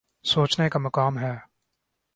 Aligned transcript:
سوچنے 0.23 0.69
کا 0.69 0.79
مقام 0.79 1.19
ہے۔ 1.19 1.37